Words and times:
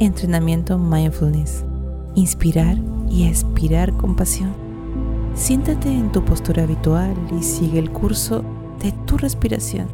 Entrenamiento 0.00 0.78
Mindfulness. 0.78 1.62
Inspirar 2.14 2.78
y 3.10 3.26
expirar 3.26 3.92
compasión. 3.98 4.54
Siéntate 5.34 5.90
en 5.92 6.10
tu 6.10 6.24
postura 6.24 6.62
habitual 6.62 7.14
y 7.38 7.42
sigue 7.42 7.78
el 7.78 7.90
curso 7.90 8.42
de 8.82 8.92
tu 9.04 9.18
respiración 9.18 9.88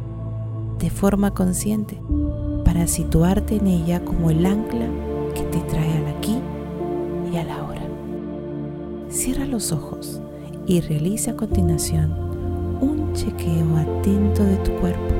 de 0.79 0.89
forma 0.89 1.33
consciente 1.33 1.99
para 2.63 2.87
situarte 2.87 3.57
en 3.57 3.67
ella 3.67 3.99
como 4.05 4.29
el 4.29 4.45
ancla 4.45 4.87
que 5.35 5.41
te 5.41 5.59
trae 5.69 5.97
al 5.97 6.07
aquí 6.15 6.37
y 7.29 7.35
a 7.35 7.43
la 7.43 7.65
hora. 7.65 7.81
Cierra 9.09 9.43
los 9.43 9.73
ojos 9.73 10.21
y 10.65 10.79
realiza 10.79 11.31
a 11.31 11.35
continuación 11.35 12.13
un 12.79 13.11
chequeo 13.11 13.75
atento 13.75 14.41
de 14.45 14.55
tu 14.55 14.71
cuerpo. 14.75 15.13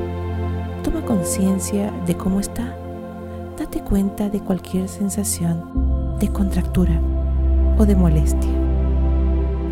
Toma 0.82 1.04
conciencia 1.04 1.92
de 2.06 2.16
cómo 2.16 2.40
está. 2.40 2.74
Date 3.58 3.80
cuenta 3.80 4.30
de 4.30 4.38
cualquier 4.38 4.88
sensación 4.88 6.16
de 6.20 6.28
contractura 6.28 7.00
o 7.76 7.84
de 7.84 7.96
molestia. 7.96 8.52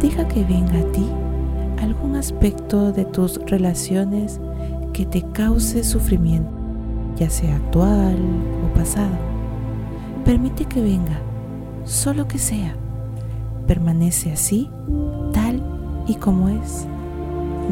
Deja 0.01 0.27
que 0.27 0.43
venga 0.43 0.81
a 0.81 0.91
ti 0.91 1.07
algún 1.81 2.17
aspecto 2.17 2.91
de 2.91 3.05
tus 3.05 3.41
relaciones 3.47 4.41
que 4.93 5.07
te 5.07 5.23
cause 5.23 5.85
sufrimiento, 5.85 6.51
ya 7.15 7.31
sea 7.31 7.55
actual 7.55 8.17
o 8.65 8.75
pasado. 8.77 9.15
Permite 10.25 10.65
que 10.65 10.83
venga, 10.83 11.21
solo 11.85 12.27
que 12.27 12.39
sea. 12.39 12.75
Permanece 13.69 14.33
así, 14.33 14.69
tal 15.33 15.63
y 16.09 16.17
como 16.17 16.49
es. 16.49 16.89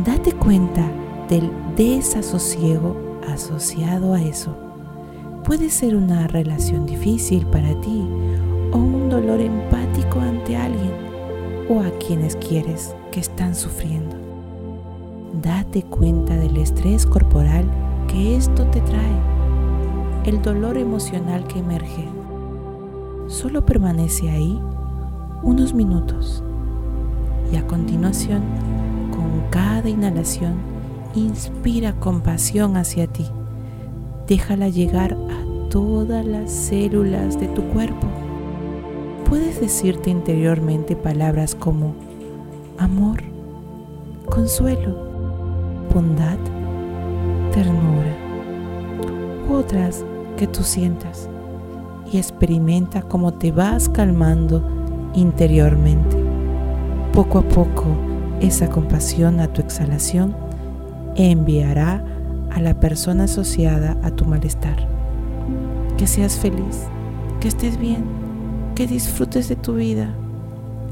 Date 0.07 0.31
cuenta 0.31 0.89
del 1.29 1.51
desasosiego 1.77 3.19
asociado 3.27 4.15
a 4.15 4.23
eso. 4.23 4.64
Puede 5.45 5.71
ser 5.71 5.95
una 5.95 6.27
relación 6.27 6.87
difícil 6.87 7.47
para 7.47 7.79
ti 7.81 8.03
o 8.73 8.79
un 8.79 9.09
dolor 9.09 9.41
empático 9.41 10.21
ante 10.21 10.57
alguien 10.57 10.93
o 11.69 11.81
a 11.81 11.91
quienes 11.99 12.37
quieres 12.37 12.95
que 13.13 13.21
están 13.21 13.55
sufriendo 13.55 14.25
date 15.43 15.83
cuenta 15.83 16.37
del 16.37 16.57
estrés 16.57 17.07
corporal 17.07 17.65
que 18.09 18.37
esto 18.37 18.67
te 18.69 18.81
trae, 18.81 19.21
el 20.25 20.41
dolor 20.43 20.79
emocional 20.79 21.47
que 21.47 21.59
emerge. 21.59 22.09
Solo 23.27 23.65
permanece 23.65 24.31
ahí 24.31 24.61
unos 25.43 25.75
minutos 25.75 26.43
y 27.53 27.57
a 27.57 27.67
continuación, 27.67 28.43
con 29.11 29.51
cada 29.51 29.89
inhalación, 29.89 30.55
inspira 31.15 31.99
compasión 31.99 32.77
hacia 32.77 33.07
ti. 33.07 33.27
Déjala 34.29 34.69
llegar 34.69 35.15
a 35.15 35.69
todas 35.69 36.25
las 36.25 36.51
células 36.51 37.39
de 37.39 37.49
tu 37.49 37.63
cuerpo. 37.69 38.07
Puedes 39.29 39.61
decirte 39.61 40.11
interiormente 40.11 40.97
palabras 40.97 41.55
como 41.55 41.95
amor, 42.79 43.23
consuelo, 44.29 44.97
bondad, 45.93 46.39
ternura 47.53 48.25
otras 49.51 50.05
que 50.37 50.47
tú 50.47 50.63
sientas 50.63 51.29
y 52.11 52.19
experimenta 52.19 53.03
cómo 53.03 53.35
te 53.35 53.53
vas 53.53 53.89
calmando 53.89 54.63
interiormente. 55.15 56.17
Poco 57.13 57.39
a 57.39 57.43
poco 57.43 57.87
esa 58.41 58.69
compasión 58.69 59.41
a 59.41 59.49
tu 59.49 59.61
exhalación 59.61 60.35
enviará 61.17 62.05
a 62.55 62.61
la 62.61 62.79
persona 62.79 63.25
asociada 63.25 63.99
a 64.03 64.11
tu 64.11 64.25
malestar. 64.25 64.89
Que 65.99 66.07
seas 66.07 66.39
feliz, 66.39 66.85
que 67.41 67.49
estés 67.49 67.77
bien, 67.77 68.05
que 68.75 68.87
disfrutes 68.87 69.49
de 69.49 69.57
tu 69.57 69.75
vida 69.75 70.15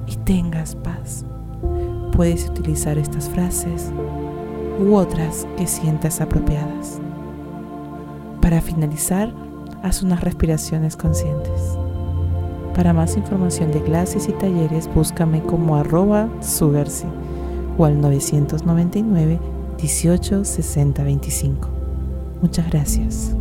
y 0.06 0.16
tengas 0.16 0.74
paz. 0.74 1.24
Puedes 2.16 2.48
utilizar 2.48 2.98
estas 2.98 3.28
frases 3.28 3.92
u 4.80 4.94
otras 4.94 5.46
que 5.56 5.66
sientas 5.66 6.20
apropiadas. 6.20 7.00
Para 8.40 8.60
finalizar, 8.60 9.32
haz 9.82 10.02
unas 10.02 10.20
respiraciones 10.20 10.96
conscientes. 10.96 11.78
Para 12.74 12.92
más 12.92 13.16
información 13.16 13.70
de 13.70 13.82
clases 13.82 14.28
y 14.28 14.32
talleres, 14.32 14.90
búscame 14.92 15.42
como 15.42 15.76
arroba 15.76 16.28
o 17.78 17.84
al 17.84 18.00
999 18.00 19.51
18 19.82 20.44
60 20.44 21.02
25. 21.02 21.68
Muchas 22.40 22.70
gracias. 22.70 23.34